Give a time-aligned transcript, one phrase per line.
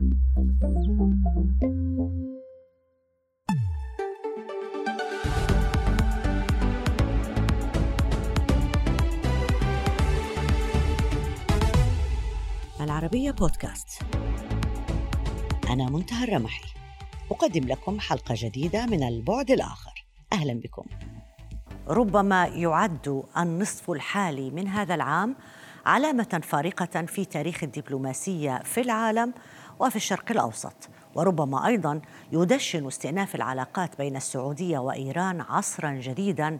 [0.00, 0.10] العربية
[13.30, 14.02] بودكاست.
[15.70, 16.64] أنا منتهى الرمحي.
[17.30, 20.06] أقدم لكم حلقة جديدة من البعد الآخر.
[20.32, 20.84] أهلا بكم.
[21.88, 25.36] ربما يعد النصف الحالي من هذا العام
[25.86, 29.34] علامة فارقة في تاريخ الدبلوماسية في العالم
[29.80, 30.88] وفي الشرق الأوسط.
[31.14, 32.00] وربما أيضا
[32.32, 36.58] يدشن استئناف العلاقات بين السعودية وإيران عصرا جديدا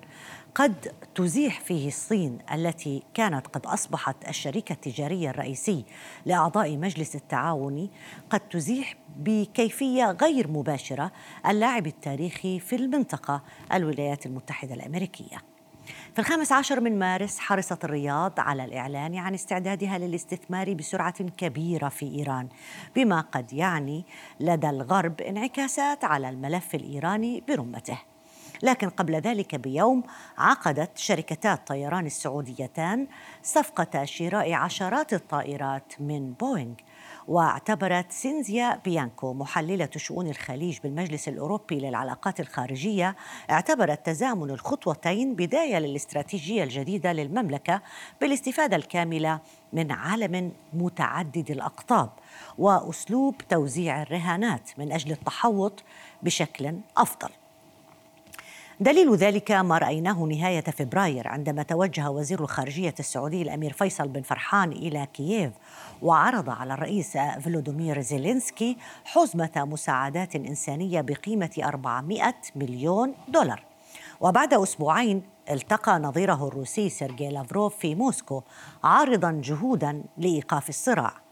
[0.55, 5.85] قد تزيح فيه الصين التي كانت قد أصبحت الشريك التجاري الرئيسي
[6.27, 7.91] لأعضاء مجلس التعاون
[8.31, 11.13] قد تزيح بكيفية غير مباشرة
[11.47, 15.56] اللاعب التاريخي في المنطقة الولايات المتحدة الأمريكية.
[16.15, 22.07] في الخامس عشر من مارس حرصت الرياض على الإعلان عن استعدادها للاستثمار بسرعة كبيرة في
[22.19, 22.49] إيران
[22.97, 24.05] بما قد يعني
[24.41, 27.99] لدى الغرب انعكاسات على الملف الإيراني برمته.
[28.63, 30.03] لكن قبل ذلك بيوم
[30.39, 33.07] عقدت شركتا الطيران السعوديتان
[33.43, 36.75] صفقة شراء عشرات الطائرات من بوينغ.
[37.29, 43.17] واعتبرت سينزيا بيانكو محللة شؤون الخليج بالمجلس الأوروبي للعلاقات الخارجية
[43.51, 47.83] اعتبرت تزامن الخطوتين بداية للاستراتيجية الجديدة للمملكة
[48.21, 49.41] بالاستفادة الكاملة
[49.73, 52.11] من عالم متعدد الأقطاب
[52.59, 55.83] وأسلوب توزيع الرهانات من أجل التحوط
[56.23, 57.31] بشكل أفضل.
[58.81, 64.73] دليل ذلك ما رأيناه نهاية فبراير عندما توجه وزير الخارجية السعودي الأمير فيصل بن فرحان
[64.73, 65.53] إلى كييف
[66.03, 73.63] وعرض على الرئيس فلودومير زيلينسكي حزمة مساعدات إنسانية بقيمة 400 مليون دولار.
[74.21, 78.43] وبعد أسبوعين التقى نظيره الروسي سيرجي لافروف في موسكو
[78.85, 81.26] عارضا جهودا لإيقاف الصراع.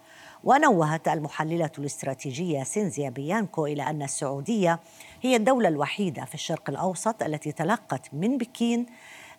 [0.45, 4.81] ونوهت المحللة الاستراتيجية سينزيا بيانكو إلى أن السعودية
[5.23, 8.87] هي الدولة الوحيدة في الشرق الأوسط التي تلقت من بكين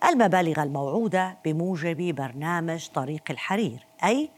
[0.09, 4.29] المبالغ الموعودة بموجب برنامج طريق الحرير أي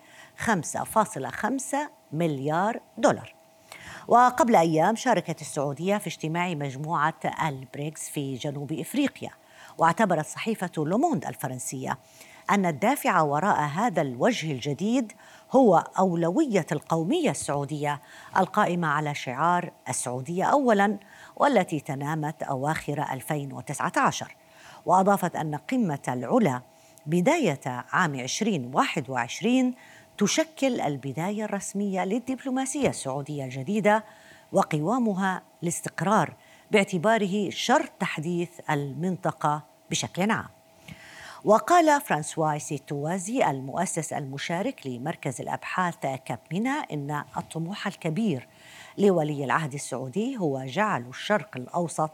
[0.46, 1.78] 5.5
[2.12, 3.34] مليار دولار.
[4.08, 9.30] وقبل أيام شاركت السعودية في اجتماع مجموعة البريكس في جنوب إفريقيا.
[9.78, 11.98] واعتبرت صحيفة لوموند الفرنسية
[12.50, 15.14] أن الدافع وراء هذا الوجه الجديد
[15.52, 18.02] هو أولوية القومية السعودية
[18.38, 21.00] القائمة على شعار السعودية أولاً
[21.36, 24.36] والتي تنامت أواخر 2019
[24.86, 26.62] وأضافت أن قمة العلا
[27.06, 29.74] بداية عام 2021
[30.18, 34.04] تشكل البداية الرسمية للدبلوماسية السعودية الجديدة
[34.52, 36.34] وقوامها الاستقرار
[36.72, 40.57] باعتباره شرط تحديث المنطقة بشكل عام.
[41.46, 48.48] وقال فرانسوا سيتوازي المؤسس المشارك لمركز الأبحاث كابمينا إن الطموح الكبير
[48.98, 52.12] لولي العهد السعودي هو جعل الشرق الأوسط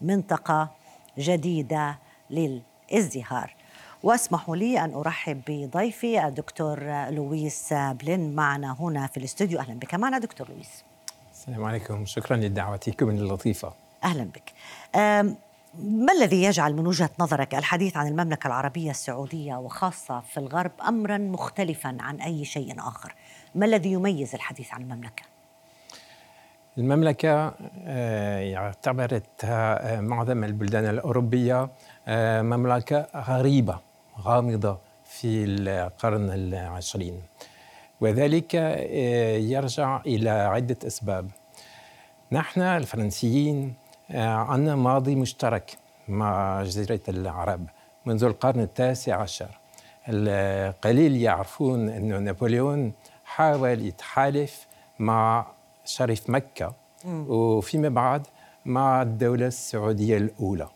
[0.00, 0.70] منطقة
[1.18, 1.98] جديدة
[2.30, 3.54] للازدهار.
[4.02, 9.58] واسمحوا لي أن أرحب بضيفي الدكتور لويس بلين معنا هنا في الاستوديو.
[9.60, 9.94] أهلا بك.
[9.94, 10.84] معنا دكتور لويس.
[11.32, 12.06] السلام عليكم.
[12.06, 13.72] شكرا لدعوتكم اللطيفة.
[14.04, 14.52] أهلا بك.
[15.78, 21.18] ما الذي يجعل من وجهة نظرك الحديث عن المملكة العربية السعودية وخاصة في الغرب امرا
[21.18, 23.14] مختلفا عن أي شيء آخر؟
[23.54, 25.22] ما الذي يميز الحديث عن المملكة؟
[26.78, 27.54] المملكة
[28.56, 31.70] اعتبرتها معظم البلدان الأوروبية
[32.42, 33.78] مملكة غريبة
[34.20, 37.22] غامضة في القرن العشرين
[38.00, 38.54] وذلك
[39.50, 41.30] يرجع إلى عدة أسباب
[42.32, 43.81] نحن الفرنسيين
[44.14, 45.78] عندنا ماضي مشترك
[46.08, 47.66] مع جزيرة العرب
[48.06, 49.58] منذ القرن التاسع عشر.
[50.08, 52.92] القليل يعرفون أن نابليون
[53.24, 54.66] حاول يتحالف
[54.98, 55.46] مع
[55.84, 56.74] شريف مكة
[57.06, 58.26] وفيما بعد
[58.64, 60.68] مع الدولة السعودية الأولى.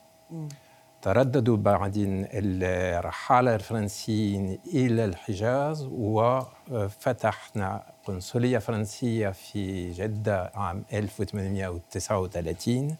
[1.02, 12.96] ترددوا بعدين الرحالة الفرنسيين إلى الحجاز وفتحنا قنصلية فرنسية في جدة عام 1839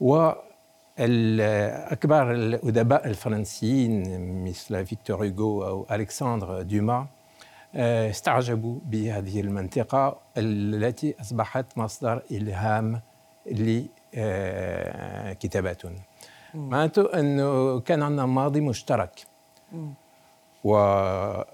[0.00, 0.32] والأكبر
[2.32, 7.06] الأدباء الفرنسيين مثل فيكتور هوغو أو ألكسندر دوما
[7.74, 13.00] استعجبوا بهذه المنطقة التي أصبحت مصدر إلهام
[14.14, 15.94] لكتاباتهم.
[16.54, 19.26] معناته أنه كان عندنا ماضي مشترك.
[20.64, 21.44] ولذلك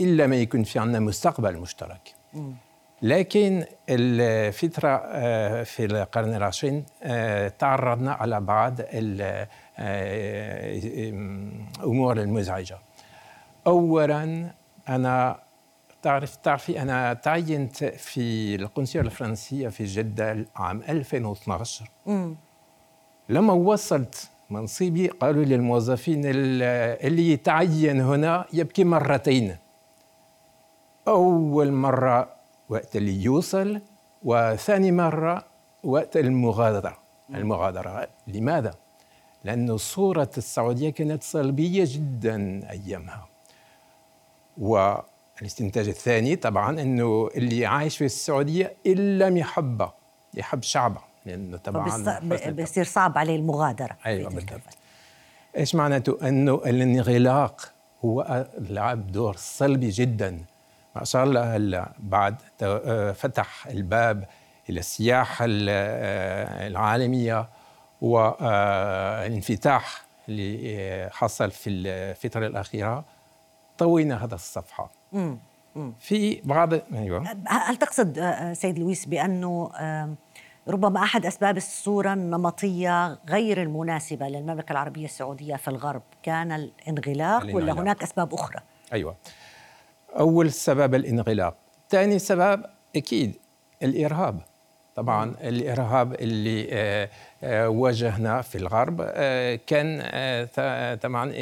[0.00, 2.14] إلا ما يكون في عندنا مستقبل مشترك.
[3.04, 4.96] لكن الفترة
[5.62, 6.84] في القرن العشرين
[7.58, 8.74] تعرضنا على بعض
[11.78, 12.78] الأمور المزعجة.
[13.66, 14.50] أولا
[14.88, 15.38] أنا
[16.02, 22.36] تعرف تعرفي أنا تعينت في القنصلية الفرنسية في جدة عام 2012 مم.
[23.28, 29.56] لما وصلت منصبي قالوا لي الموظفين اللي يتعين هنا يبكي مرتين.
[31.08, 32.33] أول مرة
[32.68, 33.80] وقت اللي يوصل
[34.22, 35.44] وثاني مرة
[35.84, 36.98] وقت المغادرة.
[37.34, 38.08] المغادرة.
[38.26, 38.74] لماذا؟
[39.44, 43.28] لأن صورة السعودية كانت سلبية جدا أيامها.
[44.58, 49.88] والاستنتاج الثاني طبعا أنه اللي عايش في السعودية إن لم يحب
[50.34, 51.00] يحب شعبه.
[51.26, 52.20] لأنه طبعا
[52.50, 54.60] بيصير صعب عليه المغادرة أيوة بالضبط.
[55.56, 57.72] إيش معناته؟ إنه الانغلاق
[58.04, 60.44] هو لعب دور سلبي جدا.
[60.96, 62.36] ما شاء الله هلا بعد
[63.14, 64.24] فتح الباب
[64.70, 67.48] إلى السياحة العالمية
[68.00, 73.04] والانفتاح اللي حصل في الفترة الأخيرة.
[73.78, 74.90] طوينا هذا الصفحة.
[76.00, 77.36] في بعض أيوه.
[77.46, 79.70] هل تقصد سيد لويس بأنه
[80.68, 87.56] ربما أحد أسباب الصورة النمطية غير المناسبة للمملكة العربية السعودية في الغرب؟ كان الانغلاق, الانغلاق.
[87.56, 88.60] ولا هناك أسباب أخرى؟
[88.92, 89.16] أيوه.
[90.18, 91.56] أول سبب الانغلاق،
[91.90, 92.62] ثاني سبب
[92.96, 93.34] أكيد
[93.82, 94.40] الإرهاب.
[94.94, 95.34] طبعا.
[95.40, 97.08] الإرهاب اللي آه،
[97.42, 99.98] آه، واجهنا في الغرب آه، كان
[101.02, 101.32] طبعا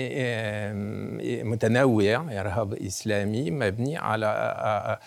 [1.44, 4.98] متنوع إرهاب إسلامي مبني على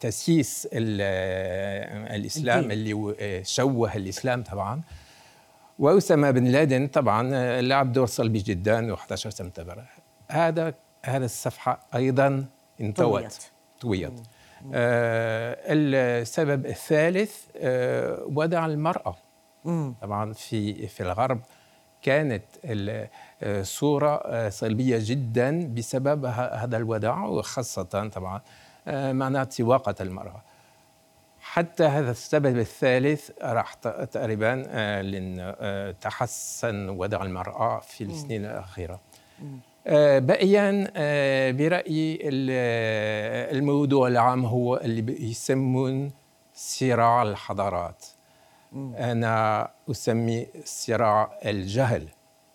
[0.00, 0.68] تسييس
[2.16, 3.14] الإسلام اللي
[3.44, 4.80] شوه الإسلام طبعا.
[5.78, 9.84] وأسامة بن لادن طبعا لعب دور سلبي جدا و11 سبتمبر
[10.30, 12.46] هذا هذا الصفحة أيضا
[12.80, 13.50] انطوت
[13.80, 14.12] طويت.
[14.74, 19.16] آه السبب الثالث آه وضع المرأة.
[20.02, 21.40] طبعا في في الغرب
[22.02, 22.44] كانت
[23.62, 28.40] صورة سلبية جدا بسبب هذا الوضع وخاصة طبعا
[28.88, 30.42] آه، معنى سواقة المرأة.
[31.40, 35.02] حتى هذا السبب الثالث راح تقريبا آه،
[35.60, 39.00] آه، تحسن وضع المرأة في السنين الأخيرة.
[39.86, 40.90] بقيا
[41.52, 42.18] برأيي
[43.58, 46.10] الموضوع العام هو اللي يسمون
[46.54, 48.04] صراع الحضارات.
[48.98, 52.08] أنا أسمي صراع الجهل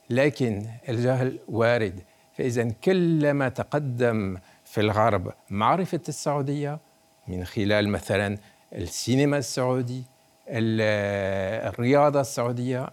[0.10, 2.00] لكن الجهل وارد.
[2.38, 6.80] فإذا كلما تقدم في الغرب معرفة السعودية
[7.28, 8.38] من خلال مثلا
[8.74, 10.04] السينما السعودي
[10.50, 12.90] الرياضة السعودية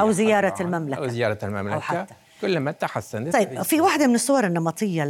[0.00, 0.98] أو زيارة المملكة.
[0.98, 1.74] أو زيارة المملكة.
[1.74, 2.14] أو حتى.
[2.40, 3.32] كلما تحسنت.
[3.32, 5.02] طيب في واحدة من الصور النمطية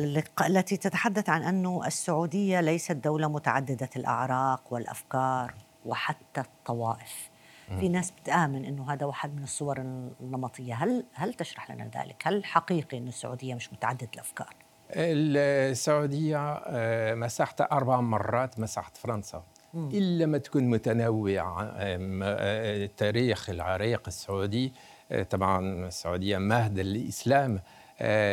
[0.46, 7.30] التي تتحدث عن أنه السعودية ليست دولة متعددة الأعراق والأفكار وحتى الطوائف.
[7.80, 9.78] في ناس بتآمن إنه هذا واحد من الصور
[10.20, 10.74] النمطية.
[10.74, 14.54] هل هل تشرح لنا ذلك؟ هل حقيقي انه السعودية مش متعددة الأفكار؟
[14.90, 19.42] السعودية آه، مسحت أربع مرات مسحت فرنسا.
[19.74, 21.96] إلا ما تكون متنوعة آه،
[22.84, 24.95] التاريخ العريق السعودي آه،
[25.30, 27.60] طبعا السعودية مهد للإسلام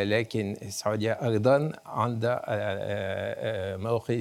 [0.03, 4.19] لكن السعودية أيضا عندها موقع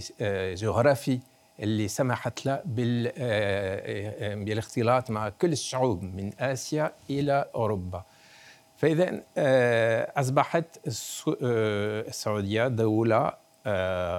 [0.55, 1.19] جغرافي
[1.61, 2.63] اللي سمحت له آه،
[3.19, 8.05] آه، بالاختلاط مع كل الشعوب من آسيا إلى أوروبا.
[8.77, 10.65] فإذا آه، أصبحت
[11.43, 13.43] السعودية دولة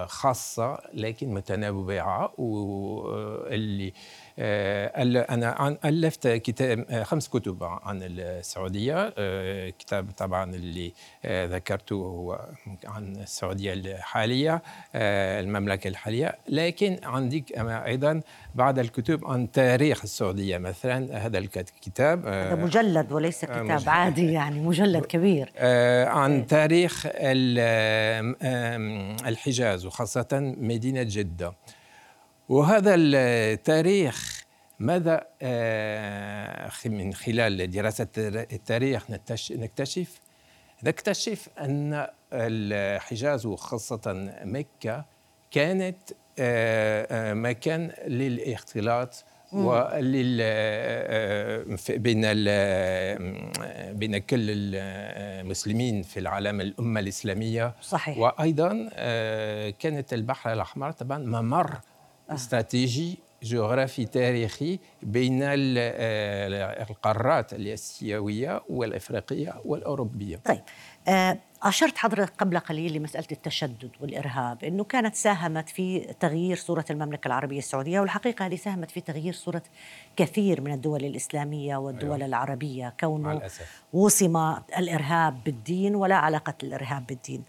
[0.06, 3.92] خاصة لكن متنوعة واللي
[4.38, 10.92] آه، أنا ألفت كتاب آه، خمس كتب عن السعودية آه، كتاب طبعا اللي
[11.26, 12.48] ذكرته هو
[12.84, 14.62] عن السعودية الحالية
[14.94, 16.38] المملكة الحالية.
[16.48, 18.20] لكن عندي أيضا
[18.54, 23.88] بعض الكتب عن تاريخ السعودية مثلا هذا الكتاب هذا مجلد وليس كتاب مجلد.
[23.88, 25.52] عادي يعني مجلد كبير.
[26.08, 27.06] عن تاريخ
[29.26, 31.52] الحجاز وخاصة مدينة جدة.
[32.48, 34.44] وهذا التاريخ
[34.78, 39.10] ماذا آه، من خلال دراسة التاريخ
[39.50, 40.20] نكتشف
[40.84, 45.04] نكتشف أن الحجاز وخاصة مكة
[45.50, 45.96] كانت
[46.38, 50.36] آه، آه، مكان للاختلاط ولل
[51.88, 52.20] بين
[53.98, 58.88] بين كل المسلمين في العالم الأمة الإسلامية صحيح وأيضا
[59.70, 61.80] كانت البحر الأحمر طبعا ممر.
[62.30, 70.36] استراتيجي جغرافي تاريخي بين آه، القارات الآسيوية والإفريقية والأوروبية.
[70.36, 70.60] طيب
[71.08, 77.28] آه، أشرت حضرتك قبل قليل لمسألة التشدد والإرهاب إنه كانت ساهمت في تغيير صورة المملكة
[77.28, 79.62] العربية السعودية والحقيقة هذه ساهمت في تغيير صورة
[80.16, 82.26] كثير من الدول الإسلامية والدول أيوة.
[82.26, 83.42] العربية كونه
[83.92, 84.36] وصم
[84.78, 87.44] الإرهاب بالدين ولا علاقة الإرهاب بالدين.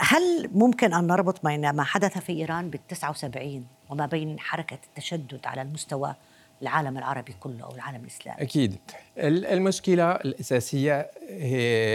[0.00, 5.40] هل ممكن أن نربط بين ما حدث في إيران بال 79 وما بين حركة التشدد
[5.44, 6.14] على المستوى
[6.62, 8.76] العالم العربي كله أو العالم الإسلامي؟ أكيد.
[9.18, 11.10] المشكلة الأساسية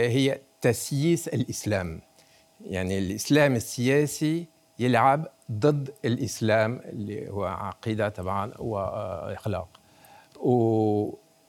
[0.07, 2.01] هي تسييس الإسلام.
[2.61, 4.45] يعني الإسلام السياسي
[4.79, 9.67] يلعب ضد الإسلام اللي هو عقيدة طبعا وإخلاق.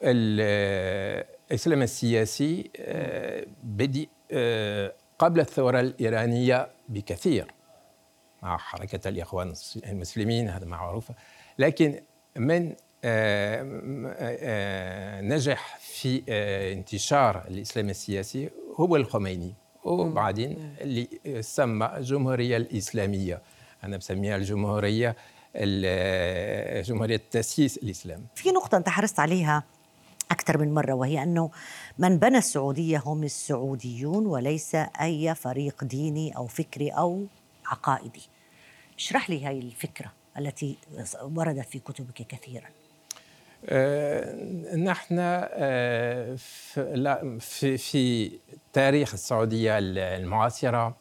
[0.01, 7.53] والإسلام السياسي آه، بدي آه، قبل الثورة الإيرانية بكثير
[8.43, 9.53] مع حركة الإخوان
[9.87, 11.11] المسلمين هذا معروف.
[11.59, 12.01] لكن
[12.37, 13.67] من آه،
[14.19, 19.55] آه، نجح في آه، انتشار الإسلام السياسي هو الخميني.
[19.85, 21.09] وبعدين اللي
[21.41, 23.43] سمى الجمهورية الإسلامية.
[23.85, 25.17] أنا بسميها الجمهورية
[26.83, 28.27] جمهورية تأسيس الإسلام.
[28.35, 29.65] في نقطة أنت حرصت عليها.
[30.31, 31.51] أكثر من مرة وهي أنه
[31.99, 37.27] من بنى السعودية هم السعوديون وليس أي فريق ديني أو فكري أو
[37.67, 38.23] عقائدي.
[38.99, 40.77] اشرح لي هاي الفكرة التي
[41.23, 42.69] وردت في كتبك كثيرا.
[43.67, 46.35] آه نحن آه
[47.41, 48.31] في, في,
[48.73, 50.97] تاريخ السعودية المعاصرة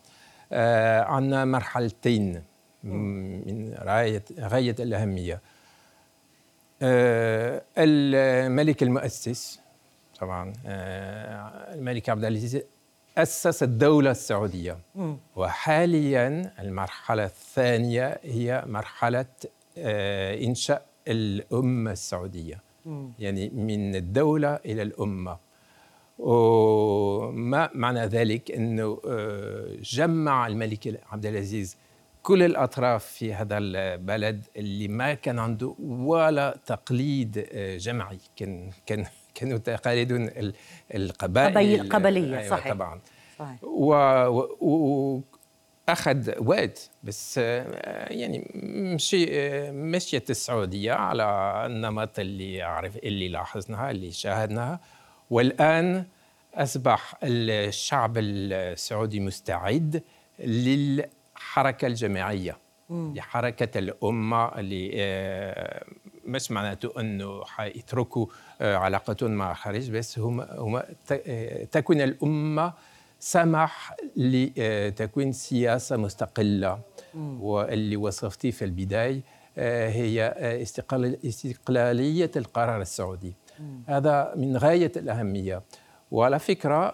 [0.51, 2.43] آه عندنا مرحلتين
[2.83, 5.41] من غاية غاية الأهمية.
[7.77, 9.59] الملك المؤسس
[10.19, 12.61] طبعا آه، الملك عبد العزيز
[13.17, 14.77] أسس الدولة السعودية.
[15.35, 19.25] وحاليا المرحلة الثانية هي مرحلة
[19.77, 22.61] آه، إنشاء الأمة السعودية.
[23.19, 25.37] يعني من الدولة إلى الأمة.
[26.19, 28.99] وما معنى ذلك؟ أنه
[29.81, 31.77] جمع الملك عبد العزيز
[32.25, 39.05] كل الأطراف في هذا البلد اللي ما كان عنده ولا تقليد آه، جمعي كان كان
[39.35, 40.11] كانوا تقاليد
[40.95, 41.81] القبائل.
[41.81, 42.73] القبلية أيوة صحيح.
[42.73, 43.01] طبعا.
[43.39, 43.63] صحيح.
[43.63, 43.93] و,
[44.61, 45.21] و
[45.89, 48.51] اخذ وقت بس آه، يعني
[48.95, 51.23] مشي آه، مشيت السعودية على
[51.65, 54.79] النمط اللي عرف اللي لاحظناها اللي شاهدناها.
[55.29, 56.05] والآن
[56.55, 60.03] أصبح الشعب السعودي مستعد
[60.39, 61.05] لل
[61.35, 62.57] الحركة الجماعية.
[62.89, 65.85] لحركة الأمة اللي آه،
[66.25, 68.25] مش معناته أنه حيتركوا
[68.61, 72.73] آه، علاقتهم مع الخارج بس هم هم آه، تكون الأمة
[73.19, 76.79] سمح لتكوين سياسة مستقلة.
[77.39, 79.21] واللي وصفتيه في البداية
[79.87, 80.33] هي
[81.25, 83.35] استقلالية القرار السعودي.
[83.87, 85.61] هذا من غاية الأهمية.
[86.11, 86.89] وعلى فكرة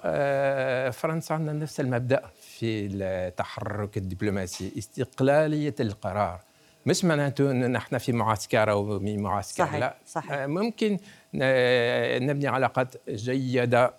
[0.90, 2.32] فرنسا عندنا نفس المبدأ.
[2.62, 6.40] في التحرك الدبلوماسي استقلالية القرار
[6.86, 10.32] مش معناته نحن في معسكر من معسكر صحيح لا صحيح.
[10.32, 10.98] آه، ممكن
[11.42, 13.94] آه، نبني علاقات جيدة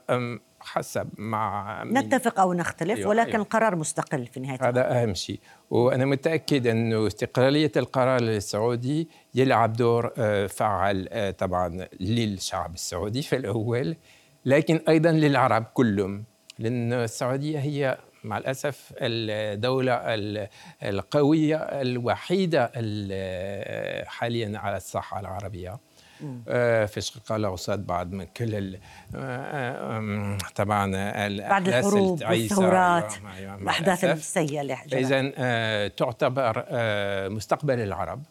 [0.61, 3.42] حسب مع نتفق أو نختلف أيوة ولكن أيوة.
[3.42, 5.40] القرار مستقل في نهاية هذا أهم شيء
[5.71, 13.97] وأنا متأكد أنه استقلالية القرار السعودي يلعب دور آه، فعال طبعا للشعب السعودي في الأول
[14.45, 16.25] لكن أيضا للعرب كلهم
[16.59, 20.00] لأن السعودية هي مع الأسف الدولة
[20.83, 22.64] القوية الوحيدة
[24.07, 25.79] حاليا على الساحة العربية.
[26.49, 28.79] آه، في الشقيقة الأوسط بعد من كل
[29.14, 30.93] آه، طبعا
[31.49, 33.14] بعد الحروب والثورات
[33.61, 36.64] الأحداث السيئة اللي إذا آه، تعتبر
[37.31, 38.23] مستقبل العرب.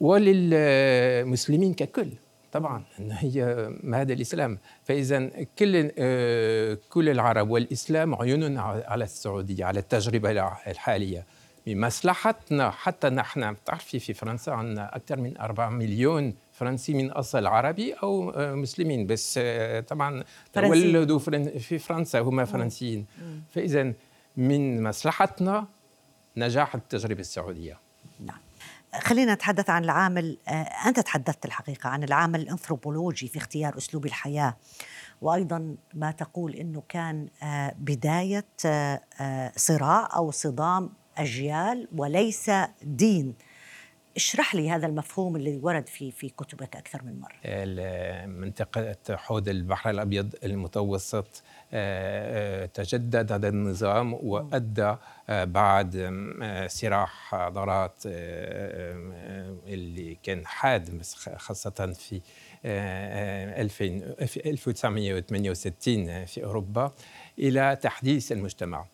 [0.00, 2.08] وللمسلمين ككل.
[2.52, 3.42] طبعا هي
[3.94, 4.58] هذا الإسلام.
[4.84, 10.30] فاذا كل آه، كل العرب والإسلام عيون على السعودية على التجربة
[10.66, 11.26] الحالية.
[11.66, 17.46] من مصلحتنا حتى نحن بتعرفي في فرنسا عندنا أكثر من 4 مليون فرنسي من أصل
[17.46, 19.06] عربي أو آه، مسلمين.
[19.06, 21.18] بس آه، طبعا تولدوا
[21.58, 23.06] في فرنسا هم فرنسيين.
[23.50, 23.92] فاذا
[24.36, 25.66] من مصلحتنا
[26.36, 27.78] نجاح التجربة السعودية.
[28.20, 28.49] نعم.
[28.94, 30.52] خلينا نتحدث عن العامل آه،
[30.86, 34.56] أنت تحدثت الحقيقة عن العامل الأنثروبولوجي في اختيار أسلوب الحياة
[35.20, 42.50] وأيضا ما تقول أنه كان آه، بداية آه، صراع أو صدام أجيال وليس
[42.82, 43.34] دين
[44.16, 47.36] اشرح لي هذا المفهوم اللي ورد في في كتبك أكثر من مرة.
[48.26, 51.42] منطقة حوض البحر الأبيض المتوسط
[52.74, 54.96] تجدد هذا النظام وأدى
[55.28, 56.14] آه، بعد
[56.66, 58.02] صراع حضارات
[59.66, 61.02] اللي كان حاد
[61.36, 62.20] خاصة في
[64.46, 66.92] 1968 في أوروبا
[67.38, 68.86] إلى تحديث المجتمع.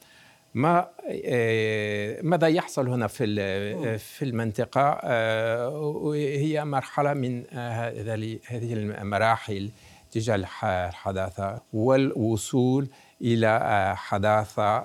[0.57, 0.89] ما
[1.25, 9.71] آه، ماذا يحصل هنا في آه، في المنطقة آه، هي مرحلة من هذه المراحل
[10.17, 12.89] تجاه الحداثة والوصول
[13.23, 14.85] إلى حداثة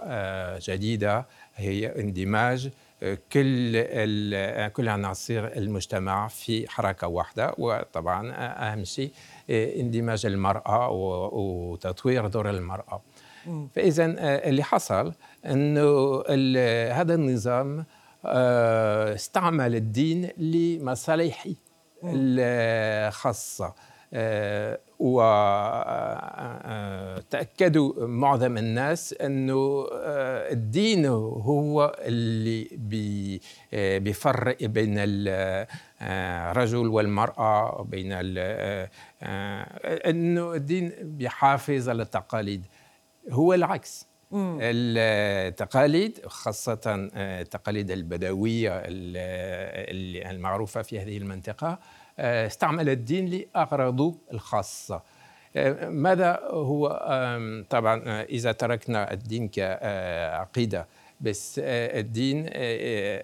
[0.57, 2.69] جديدة هي اندماج
[3.33, 3.83] كل
[4.69, 7.53] كل عناصر المجتمع في حركة واحدة.
[7.57, 9.11] وطبعا أهم شيء
[9.49, 10.89] اندماج المرأة
[11.33, 13.01] وتطوير دور المرأة.
[13.75, 14.05] فاذا
[14.47, 15.13] اللي حصل
[15.45, 16.23] إنه
[16.91, 17.85] هذا النظام
[18.25, 21.49] آه، استعمل الدين لمصالحه
[22.03, 23.65] الخاصة.
[23.65, 23.73] آه،
[27.21, 32.67] وتأكدوا معظم الناس أنه آه، الدين هو اللي
[33.99, 34.95] بيفرق بين
[36.01, 38.11] الرجل والمرأة بين
[40.05, 42.65] أنه الدين بيحافظ على التقاليد.
[43.29, 44.07] هو العكس.
[44.61, 48.81] التقاليد خاصة التقاليد البدوية
[50.31, 51.79] المعروفة في هذه المنطقة
[52.19, 55.01] استعمل الدين لأغراضه الخاصة.
[55.81, 56.87] ماذا هو
[57.69, 60.87] طبعا إذا تركنا الدين كعقيدة
[61.21, 62.47] بس الدين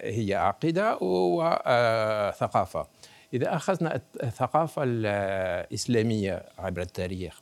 [0.02, 2.86] هي عقيدة وثقافة
[3.34, 7.40] إذا أخذنا الثقافة الإسلامية عبر التاريخ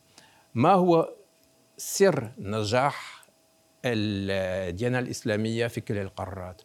[0.54, 1.10] ما هو
[1.76, 3.26] سر نجاح
[3.84, 6.62] الديانة الإسلامية في كل القارات؟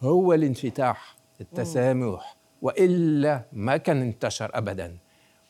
[0.00, 4.96] هو الانفتاح التسامح وإلا ما كان انتشر أبدا.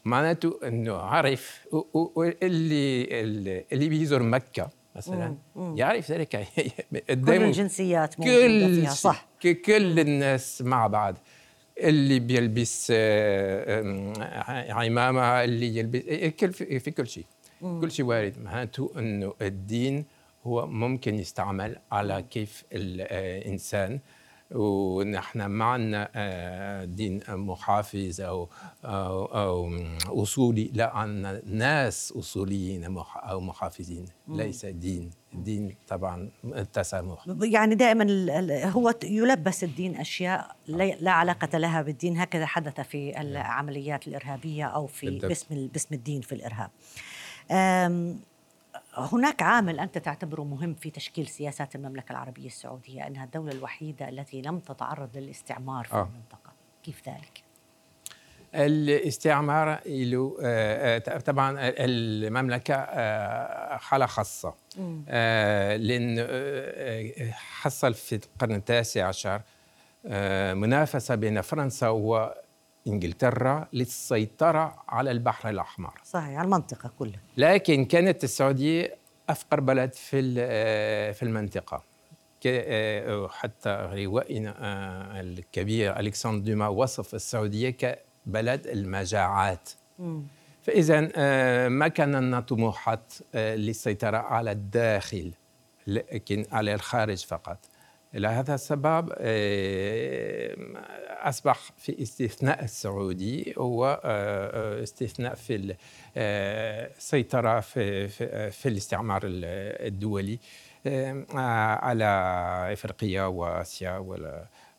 [0.05, 1.67] معناته أنه عرف
[2.43, 3.05] اللي
[3.73, 6.37] اللي بيزور مكة مثلا يعرف ذلك.
[7.09, 9.29] كل الجنسيات موجودة فيها صح.
[9.43, 11.17] كل الناس مع بعض.
[11.79, 15.99] اللي بيلبس آه، عمامة اللي يلبس
[16.63, 17.25] في كل شيء.
[17.61, 18.39] كل شيء وارد.
[18.39, 20.05] معناته إنه الدين
[20.47, 24.01] هو ممكن يستعمل على كيف الانسان
[24.51, 28.49] ونحن ما عندنا آه، دين محافظ أو,
[28.85, 32.85] أو, أو أصولي لا عندنا ناس أصوليين
[33.17, 34.05] أو محافظين.
[34.29, 35.11] ليس دين.
[35.35, 38.07] الدين طبعا التسامح يعني دائما
[38.71, 40.57] هو يلبس الدين أشياء
[41.01, 42.19] لا علاقة لها بالدين.
[42.19, 46.71] هكذا حدث في العمليات الإرهابية أو في باسم باسم الدين في الإرهاب.
[48.95, 54.43] هناك عامل أنت تعتبره مهم في تشكيل سياسات المملكة العربية السعودية أنها الدولة الوحيدة التي
[54.43, 56.03] لم تتعرض للاستعمار في آه.
[56.03, 57.49] المنطقة كيف ذلك؟
[58.55, 64.55] الاستعمار له آه، آه، طبعا المملكة آه، حالة خاصة
[65.77, 66.27] لأن
[67.33, 69.43] حصل في القرن التاسع عشر
[70.55, 72.31] منافسة بين فرنسا و
[72.87, 75.93] إنجلترا للسيطرة على البحر الأحمر.
[76.05, 77.21] صحيح على المنطقة كلها.
[77.37, 78.95] لكن كانت السعودية
[79.29, 80.35] أفقر بلد في
[81.13, 81.83] في المنطقة.
[83.31, 89.71] حتى روائنا آه، الكبير الكسندر دوما وصف السعودية كبلد المجاعات.
[90.63, 95.33] فاذا آه، ما كان لنا طموحات آه، للسيطرة على الداخل
[95.87, 97.59] لكن على الخارج فقط.
[98.15, 99.13] لهذا السبب
[101.21, 105.77] أصبح في استثناء السعودي هو آه، آه، استثناء في
[106.17, 108.09] السيطرة في,
[108.51, 110.39] في, الاستعمار الدولي
[111.83, 112.05] على
[112.73, 114.05] إفريقيا وآسيا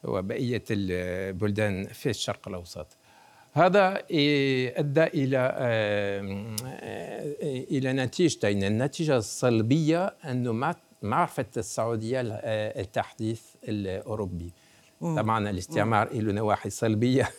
[0.03, 2.87] وبقية البلدان في الشرق الأوسط.
[3.53, 5.57] هذا أدى إلى
[7.71, 8.63] إلى نتيجتين.
[8.63, 10.51] النتيجة السلبية أنه
[11.01, 14.53] معرفة السعودية التحديث الأوروبي.
[15.01, 17.29] طبعا الاستعمار له نواحي سلبيه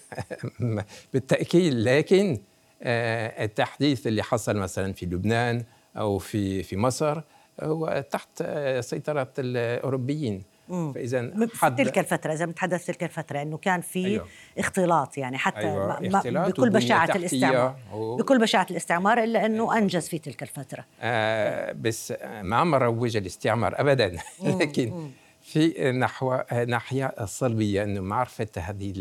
[1.12, 2.38] بالتأكيد لكن
[2.82, 5.64] آه، التحديث اللي حصل مثلا في لبنان
[5.96, 7.20] أو في في مصر
[7.60, 10.42] هو تحت آه، سيطرة الأوروبيين.
[10.70, 14.26] فإذا في تلك الفترة إذا بنتحدث تلك الفترة إنه كان في أيوة.
[14.58, 16.00] اختلاط يعني حتى أيوة.
[16.00, 17.76] ما بكل بشاعة الاستعمار.
[17.92, 18.16] و...
[18.16, 20.84] بكل بشاعة الاستعمار إلا إنه أنجز في تلك الفترة.
[21.00, 24.16] آه بس ما عم روج الاستعمار ابدا.
[24.60, 28.92] لكن في نحو ناحية السلبية أنه معرفة هذه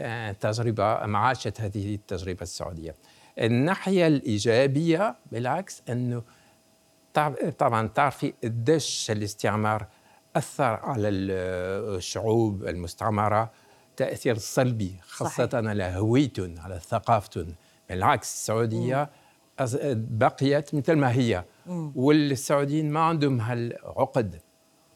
[0.00, 2.94] التجربة معاشة هذه التجربة السعودية.
[3.38, 6.22] الناحية الإيجابية بالعكس أنه
[7.58, 9.86] طبعا تعرفي قديش الاستعمار
[10.36, 13.50] أثر على الشعوب المستعمرة
[13.96, 15.68] تأثير سلبي خاصة صحيح.
[15.68, 17.54] على هويتهم على ثقافتهم
[17.88, 19.10] بالعكس السعودية
[19.94, 21.44] بقيت مثل ما هي.
[21.94, 24.40] والسعوديين ما عندهم هالعقد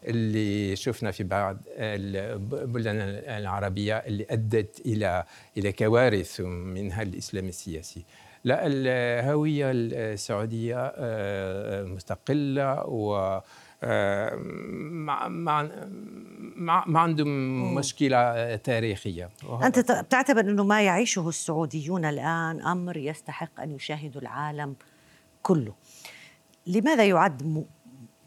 [0.04, 2.96] اللي شفنا في بعض البلدان
[3.38, 5.24] العربية اللي أدت إلى
[5.56, 8.04] إلى كوارث منها الإسلام السياسي.
[8.44, 13.40] لا الهوية السعودية آه، مستقلة و
[13.82, 19.30] ما ما ما عندهم مشكلة تاريخية.
[19.62, 24.76] أنت بتعتبر إنه ما يعيشه السعوديون الآن أمر يستحق أن يشاهده العالم
[25.42, 25.74] كله.
[26.66, 27.66] لماذا يعد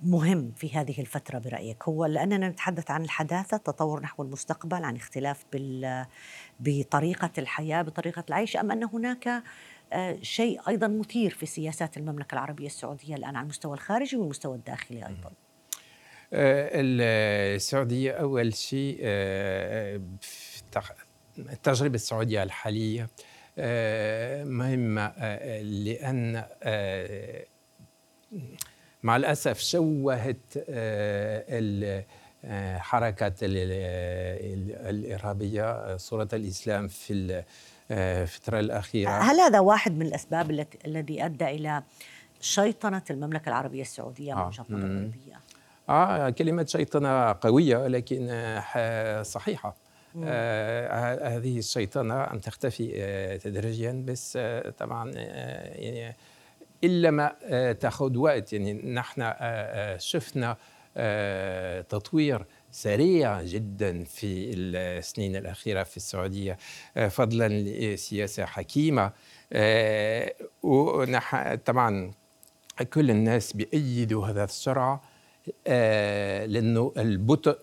[0.03, 5.45] مهم في هذه الفترة برأيك؟ هو لأننا نتحدث عن الحداثة تطور نحو المستقبل عن اختلاف
[5.53, 6.05] بال
[6.59, 9.43] بطريقة الحياة بطريقة العيش أم أن هناك
[10.21, 15.31] شيء أيضا مثير في سياسات المملكة العربية السعودية الآن على المستوى الخارجي والمستوى الداخلي أيضا.
[16.33, 16.69] آه،
[17.55, 20.01] السعودية أول شيء آه،
[21.37, 23.09] التجربة السعودية الحالية
[24.43, 25.07] مهمة
[25.61, 26.45] لأن
[29.03, 30.37] مع الأسف شوهت
[32.43, 33.35] الحركات
[34.89, 37.43] الإرهابية صورة الإسلام في
[37.91, 39.09] الفترة الأخيرة.
[39.09, 41.83] هل هذا واحد من الأسباب الذي أدى إلى
[42.41, 45.39] شيطنة المملكة العربية السعودية من وجهة نظر الغربية؟
[45.89, 48.27] آه كلمة شيطنة قوية لكن
[49.23, 49.75] صحيحة.
[50.23, 56.15] آه هذه الشيطنة أن تختفي آه تدريجيا بس آه طبعا آه يعني
[56.83, 58.53] إلا ما آه تأخذ وقت.
[58.53, 60.57] يعني نحن آه, آه، شفنا
[60.97, 66.57] آه تطوير سريع جدا في السنين الأخيرة في السعودية.
[66.97, 69.11] آه، فضلا لسياسة حكيمة.
[69.53, 70.33] آه،
[71.65, 72.11] طبعا
[72.93, 75.01] كل الناس بيأيدوا هذا السرعة
[75.67, 77.57] آه، لأنه البطء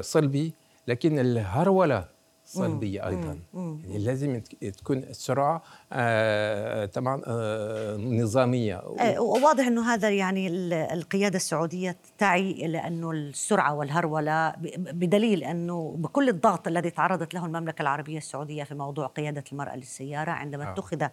[0.00, 0.52] صلبي
[0.88, 2.15] لكن الهرولة
[2.46, 4.40] سلبيه أيضا يعني لازم
[4.78, 8.82] تكون السرعة آه طبعا آه نظامية
[9.18, 10.48] وواضح إنه هذا يعني
[10.92, 17.82] القيادة السعودية تعي إلى انه السرعة والهروله بدليل أنه بكل الضغط الذي تعرضت له المملكة
[17.82, 20.72] العربية السعودية في موضوع قيادة المرأة للسيارة عندما آه.
[20.72, 21.06] اتخذ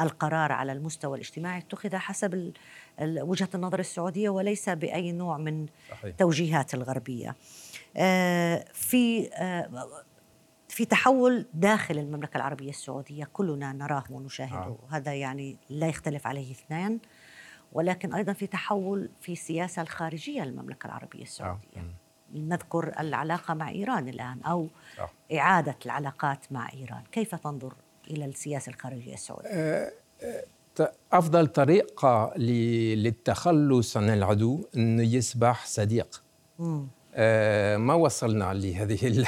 [0.00, 2.52] القرار على المستوى الاجتماعي اتخذ حسب
[3.02, 6.14] وجهة النظر السعودية وليس بأي نوع من صحيح.
[6.16, 7.36] توجيهات الغربية.
[7.96, 9.68] آه في آه
[10.78, 14.78] في تحول داخل المملكة العربية السعودية كلنا نراه ونشاهده آه.
[14.90, 16.98] هذا يعني لا يختلف عليه اثنان
[17.72, 22.38] ولكن أيضا في تحول في السياسة الخارجية للمملكة العربية السعودية آه.
[22.38, 25.36] نذكر العلاقة مع إيران الآن أو آه.
[25.36, 27.74] إعادة العلاقات مع إيران كيف تنظر
[28.10, 36.22] إلى السياسة الخارجية السعودية؟ آه, آه، أفضل طريقة للتخلص عن العدو أنه يصبح صديق
[37.14, 39.26] آه ما وصلنا لهذه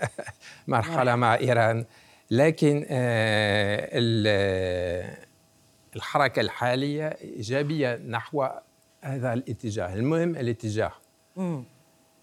[0.68, 1.84] مرحلة مع إيران.
[2.30, 3.88] لكن آه،
[5.96, 8.46] الحركة الحالية إيجابية نحو
[9.02, 9.94] هذا الاتجاه.
[9.94, 10.92] المهم الاتجاه.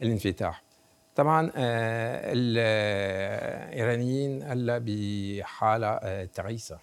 [0.01, 0.63] الانفتاح.
[1.15, 2.21] طبعا آه،
[3.69, 6.79] الإيرانيين هلا بحالة آه، تعيسة.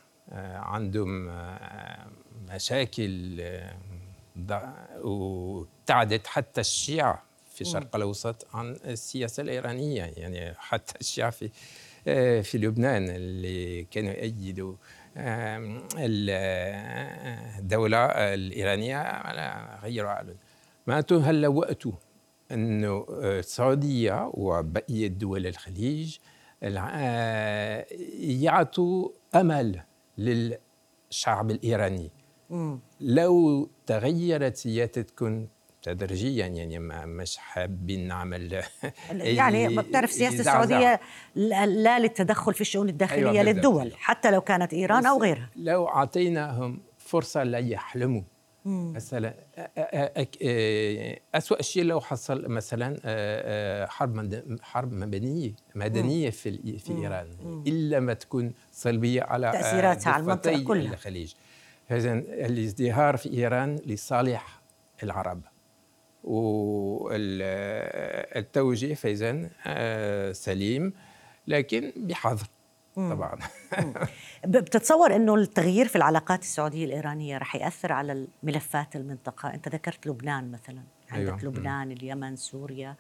[0.55, 1.31] عندهم
[2.55, 3.42] مشاكل
[5.03, 7.22] وابتعدت حتى الشيعة.
[7.57, 11.51] في الشرق الأوسط عن السياسة الإيرانية يعني حتى الشيعة في
[12.42, 14.75] في لبنان اللي كانوا يؤيدوا
[17.59, 17.99] الدولة
[18.35, 20.37] الإيرانية على غير أعلن
[20.87, 21.95] معناته هلا وقته
[22.53, 26.19] أنه السعودية وبقية دول الخليج
[28.42, 29.83] يعطوا أمل
[30.19, 32.11] للشعب الإيراني؟
[33.01, 35.47] لو تغيرت سيادتكم
[35.87, 38.62] تدريجيا يعني ما مش حابين نعمل
[39.11, 41.01] يعني بتعرف السياسة السعودية
[41.35, 45.51] لا للتدخل في الشؤون الداخلية أيوة للدول حتى لو كانت إيران أو غيرها.
[45.57, 48.22] لو أعطيناهم فرصة لا يحلموا.
[48.64, 49.35] مثلا
[51.35, 52.96] أسوأ شيء لو حصل مثلا
[53.90, 57.62] حرب حرب مدنية مدنية في في إيران.
[57.66, 60.92] إلا ما تكون سلبية على تأثيراتها على المنطقة كلها.
[60.92, 61.35] الخليج.
[61.90, 64.61] اذا الازدهار في إيران لصالح
[65.03, 65.40] العرب.
[67.06, 70.92] والتوجيه فإذا آه، سليم
[71.46, 72.46] لكن بحذر
[72.96, 73.38] طبعا.
[74.46, 80.50] بتتصور إنه التغيير في العلاقات السعودية الإيرانية رح يأثر على ملفات المنطقة؟ أنت ذكرت لبنان
[80.50, 80.82] مثلا.
[81.10, 81.44] عندك أيوة.
[81.44, 82.94] لبنان اليمن سوريا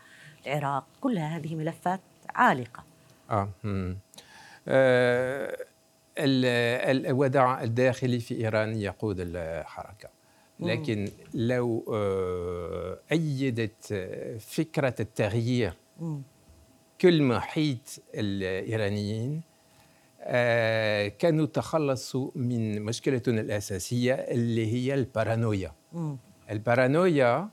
[0.46, 2.00] العراق كلها هذه ملفات
[2.34, 2.84] عالقة.
[3.30, 3.48] آه,
[4.68, 5.56] آه
[6.18, 10.15] الوداع الداخلي في إيران يقود الحركة.
[10.60, 13.94] لكن لو آه، أيدت
[14.40, 15.72] فكرة التغيير
[17.00, 19.42] كل محيط الإيرانيين
[20.20, 25.72] آه، كانوا تخلصوا من مشكلتنا الأساسية اللي هي البارانويا.
[26.50, 27.48] البارانويا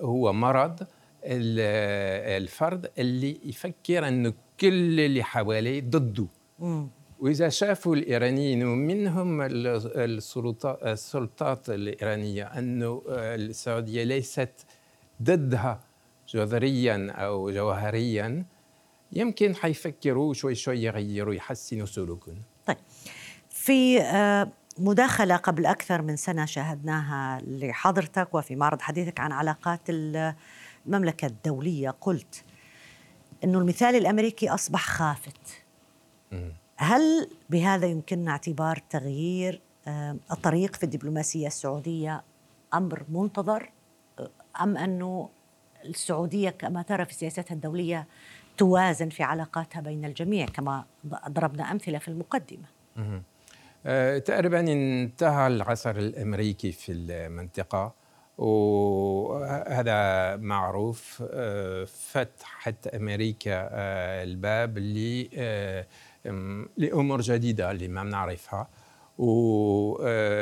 [0.00, 0.86] هو مرض
[1.24, 6.26] الفرد اللي يفكر أنه كل اللي حواليه ضده.
[7.24, 14.66] وإذا شافوا الإيرانيين ومنهم السلطات, السلطات الإيرانية أن السعودية ليست
[15.22, 15.80] ضدها
[16.28, 18.44] جذريا أو جوهريا
[19.12, 22.42] يمكن حيفكروا شوي شوي يغيروا يحسنوا سلوكهم.
[22.66, 22.76] طيب.
[23.50, 31.26] في آه، مداخلة قبل أكثر من سنة شاهدناها لحضرتك وفي معرض حديثك عن علاقات المملكة
[31.26, 32.44] الدولية قلت
[33.44, 35.64] أنه المثال الأمريكي أصبح خافت.
[36.76, 39.60] هل بهذا يمكننا اعتبار تغيير
[40.32, 42.22] الطريق في الدبلوماسية السعودية
[42.74, 43.70] أمر منتظر
[44.60, 45.28] أم أنه
[45.84, 48.06] السعودية كما ترى في سياستها الدولية
[48.56, 50.84] توازن في علاقاتها بين الجميع كما
[51.28, 52.64] ضربنا أمثلة في المقدمة؟
[53.86, 57.94] أه، تقريبا انتهى العصر الأمريكي في المنطقة.
[58.38, 64.78] وهذا معروف أه، فتحت أمريكا أه، الباب
[66.76, 68.68] لأمور جديدة اللي ما نعرفها.
[69.18, 70.32] والطبيعة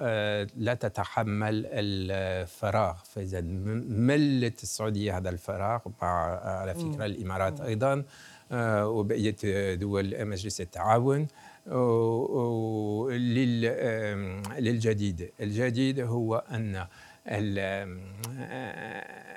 [0.00, 2.94] آه، لا تتحمل الفراغ.
[3.04, 8.04] فإذا ملت السعودية هذا الفراغ مع على فكرة الإمارات أيضا
[8.52, 11.26] آه، وبقية دول مجلس التعاون.
[14.58, 15.32] للجديد.
[15.40, 16.86] الجديد هو أن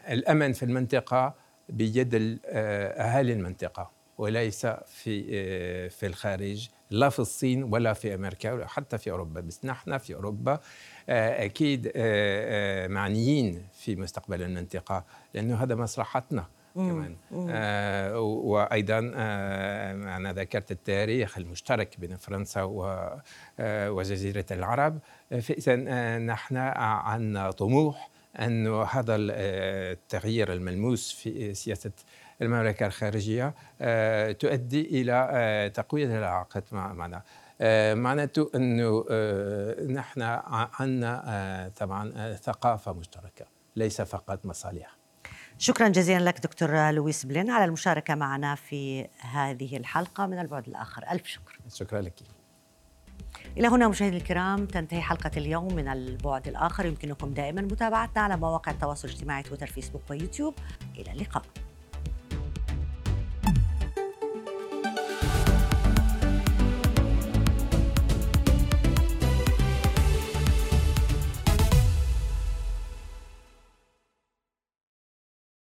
[0.09, 1.33] الأمن في المنطقة
[1.69, 8.97] بيد أهالي المنطقة وليس في في الخارج لا في الصين ولا في أمريكا ولا حتى
[8.97, 9.41] في أوروبا.
[9.41, 10.59] بس نحن في أوروبا
[11.09, 17.15] آه، أكيد آه، آه، معنيين في مستقبل المنطقة لأنه هذا مصلحتنا كمان.
[17.49, 22.69] آه وأيضا آه أنا ذكرت التاريخ المشترك بين فرنسا
[23.59, 24.99] وجزيرة العرب.
[25.29, 25.75] فاذا
[26.17, 31.91] نحن عندنا طموح انه هذا التغيير الملموس في سياسة
[32.41, 37.21] المملكة الخارجية آه، تؤدي إلى آه، تقوية العلاقات معنا.
[37.61, 39.05] آه، معناته أنه
[39.93, 40.21] نحن
[40.79, 45.00] عندنا طبعا ثقافة مشتركة ليس فقط مصالح.
[45.61, 51.03] شكرا جزيلا لك دكتور لويس بلين على المشاركة معنا في هذه الحلقة من البعد الآخر.
[51.11, 51.59] ألف شكر.
[51.73, 52.13] شكرا لك.
[53.57, 56.85] إلى هنا مشاهدينا الكرام تنتهي حلقة اليوم من البعد الآخر.
[56.85, 60.53] يمكنكم دائما متابعتنا على مواقع التواصل الاجتماعي تويتر فيسبوك ويوتيوب.
[60.95, 61.43] إلى اللقاء.